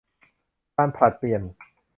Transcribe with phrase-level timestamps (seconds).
[0.75, 1.41] การผลัดเปลี่ยน